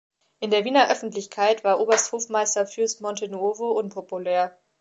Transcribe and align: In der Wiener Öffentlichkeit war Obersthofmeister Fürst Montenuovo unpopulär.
In 0.39 0.49
der 0.49 0.65
Wiener 0.65 0.89
Öffentlichkeit 0.89 1.63
war 1.63 1.79
Obersthofmeister 1.79 2.65
Fürst 2.65 3.01
Montenuovo 3.01 3.73
unpopulär. 3.73 4.57